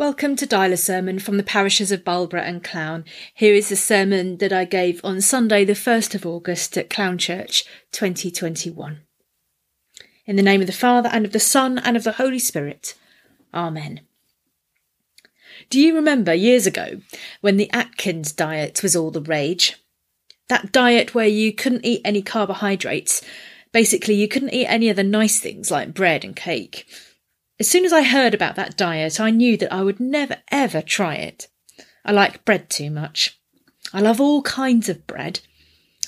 [0.00, 3.04] Welcome to Dial a Sermon from the parishes of Barlborough and Clowne.
[3.34, 7.18] Here is the sermon that I gave on Sunday, the 1st of August at Clowne
[7.18, 9.02] Church 2021.
[10.24, 12.94] In the name of the Father, and of the Son, and of the Holy Spirit.
[13.52, 14.00] Amen.
[15.68, 17.02] Do you remember years ago
[17.42, 19.76] when the Atkins diet was all the rage?
[20.48, 23.20] That diet where you couldn't eat any carbohydrates.
[23.70, 26.86] Basically, you couldn't eat any of the nice things like bread and cake.
[27.60, 30.80] As soon as I heard about that diet, I knew that I would never ever
[30.80, 31.48] try it.
[32.06, 33.38] I like bread too much.
[33.92, 35.40] I love all kinds of bread.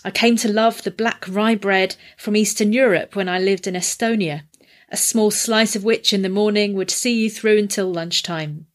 [0.02, 3.74] I came to love the black rye bread from Eastern Europe when I lived in
[3.74, 4.44] Estonia,
[4.88, 8.66] a small slice of which in the morning would see you through until lunchtime.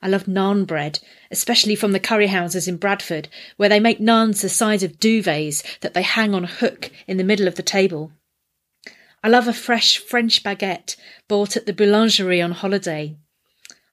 [0.00, 1.00] I love naan bread,
[1.32, 5.64] especially from the curry houses in Bradford, where they make naans the size of duvets
[5.80, 8.12] that they hang on a hook in the middle of the table.
[9.24, 10.96] I love a fresh French baguette
[11.28, 13.16] bought at the boulangerie on holiday.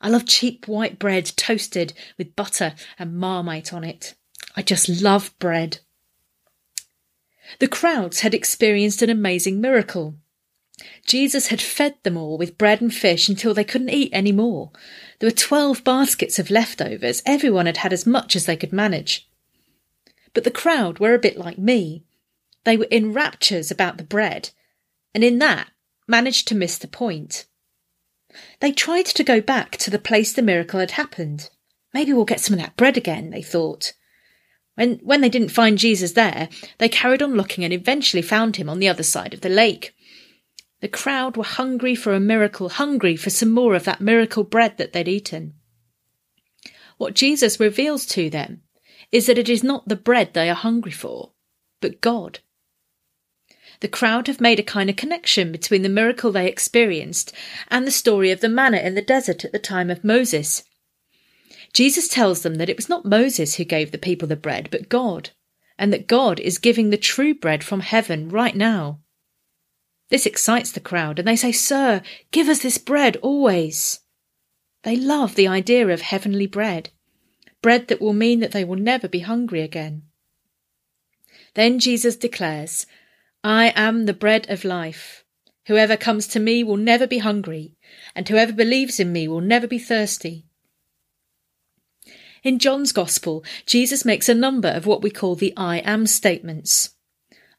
[0.02, 4.14] I love cheap white bread toasted with butter and marmite on it.
[4.58, 5.80] I just love bread.
[7.60, 10.16] The crowds had experienced an amazing miracle.
[11.08, 14.72] Jesus had fed them all with bread and fish until they couldn't eat any more.
[15.20, 17.24] There were twelve baskets of leftovers.
[17.26, 19.30] Everyone had had as much as they could manage.
[20.34, 22.04] But the crowd were a bit like me.
[22.66, 24.50] They were in raptures about the bread
[25.14, 25.70] and in that
[26.08, 27.46] managed to miss the point.
[28.60, 31.50] They tried to go back to the place the miracle had happened.
[31.94, 33.94] Maybe we'll get some of that bread again, they thought.
[34.76, 38.70] When, when they didn't find Jesus there, they carried on looking and eventually found him
[38.70, 39.94] on the other side of the lake.
[40.80, 44.78] The crowd were hungry for a miracle, hungry for some more of that miracle bread
[44.78, 45.54] that they'd eaten.
[46.98, 48.62] What Jesus reveals to them
[49.12, 51.34] is that it is not the bread they are hungry for,
[51.82, 52.40] but God
[53.82, 57.34] the crowd have made a kind of connection between the miracle they experienced
[57.68, 60.64] and the story of the manna in the desert at the time of Moses.
[61.74, 64.90] Jesus tells them that it was not Moses who gave the people the bread, but
[64.90, 65.32] God,
[65.78, 69.00] and that God is giving the true bread from heaven right now.
[70.10, 72.02] This excites the crowd, and they say, Sir,
[72.32, 74.02] give us this bread always.
[74.84, 76.90] They love the idea of heavenly bread,
[77.62, 80.04] bread that will mean that they will never be hungry again.
[81.56, 82.86] Then Jesus declares
[83.44, 85.24] I am the bread of life.
[85.66, 87.76] Whoever comes to me will never be hungry,
[88.16, 90.46] and whoever believes in me will never be thirsty.
[92.44, 96.92] In John's Gospel, Jesus makes a number of what we call the I am statements.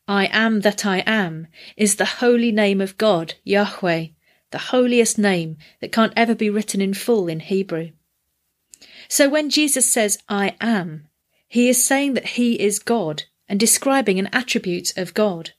[0.06, 4.06] I am that I am is the holy name of God, Yahweh,
[4.50, 7.90] the holiest name that can't ever be written in full in Hebrew.
[9.08, 11.08] So when Jesus says I am,
[11.48, 15.52] he is saying that he is God and describing an attribute of God.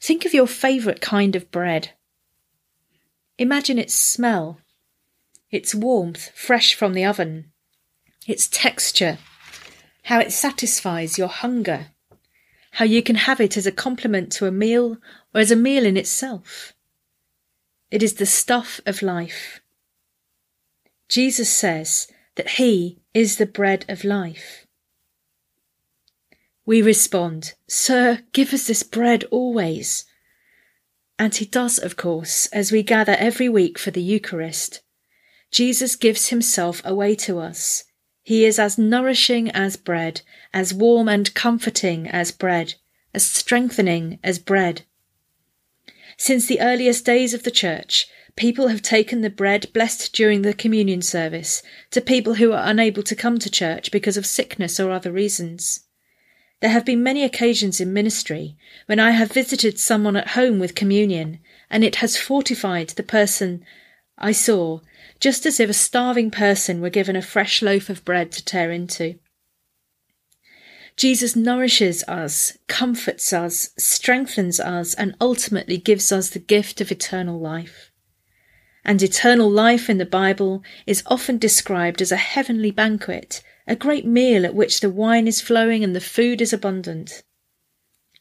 [0.00, 1.90] Think of your favourite kind of bread.
[3.38, 4.60] Imagine its smell,
[5.50, 7.52] its warmth fresh from the oven,
[8.26, 9.18] its texture,
[10.04, 11.88] how it satisfies your hunger,
[12.72, 14.98] how you can have it as a complement to a meal
[15.34, 16.72] or as a meal in itself.
[17.90, 19.60] It is the stuff of life.
[21.08, 24.65] Jesus says that He is the bread of life.
[26.66, 30.04] We respond, Sir, give us this bread always.
[31.16, 34.82] And he does, of course, as we gather every week for the Eucharist.
[35.52, 37.84] Jesus gives himself away to us.
[38.24, 40.22] He is as nourishing as bread,
[40.52, 42.74] as warm and comforting as bread,
[43.14, 44.82] as strengthening as bread.
[46.18, 50.52] Since the earliest days of the Church, people have taken the bread blessed during the
[50.52, 51.62] communion service
[51.92, 55.85] to people who are unable to come to church because of sickness or other reasons.
[56.60, 58.56] There have been many occasions in ministry
[58.86, 63.64] when I have visited someone at home with communion, and it has fortified the person
[64.16, 64.80] I saw,
[65.20, 68.72] just as if a starving person were given a fresh loaf of bread to tear
[68.72, 69.18] into.
[70.96, 77.38] Jesus nourishes us, comforts us, strengthens us, and ultimately gives us the gift of eternal
[77.38, 77.92] life.
[78.82, 84.06] And eternal life in the Bible is often described as a heavenly banquet a great
[84.06, 87.24] meal at which the wine is flowing and the food is abundant.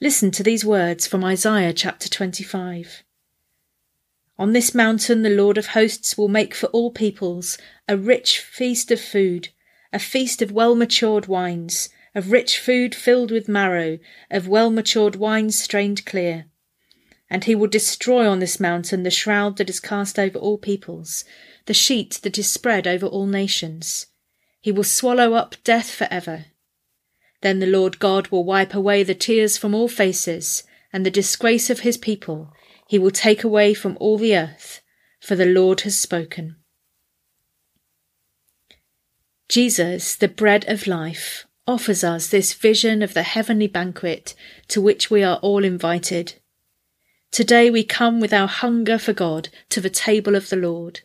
[0.02, 3.04] Listen to these words from Isaiah chapter 25.
[4.38, 7.58] On this mountain the Lord of hosts will make for all peoples
[7.88, 9.50] a rich feast of food,
[9.94, 14.00] a feast of well matured wines, of rich food filled with marrow,
[14.32, 16.48] of well matured wines strained clear.
[17.30, 21.24] And he will destroy on this mountain the shroud that is cast over all peoples,
[21.66, 24.08] the sheet that is spread over all nations.
[24.66, 26.46] He will swallow up death for ever.
[27.44, 31.70] Then the Lord God will wipe away the tears from all faces, and the disgrace
[31.70, 32.52] of his people
[32.88, 34.82] he will take away from all the earth,
[35.22, 36.56] for the Lord has spoken.
[39.50, 44.34] Jesus, the bread of life, offers us this vision of the heavenly banquet
[44.70, 46.42] to which we are all invited.
[47.30, 51.02] Today we come with our hunger for God to the table of the Lord.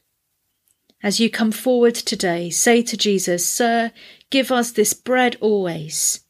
[1.03, 3.93] As you come forward today, say to Jesus, Sir,
[4.29, 6.21] give us this bread always.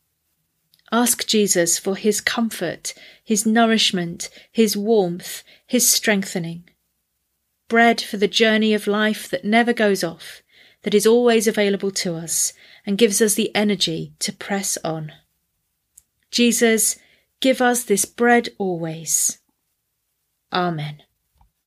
[0.92, 6.64] Ask Jesus for his comfort, his nourishment, his warmth, his strengthening.
[7.68, 10.42] Bread for the journey of life that never goes off,
[10.82, 12.52] that is always available to us
[12.86, 15.12] and gives us the energy to press on.
[16.30, 16.96] Jesus,
[17.40, 19.38] give us this bread always.
[20.52, 21.02] Amen.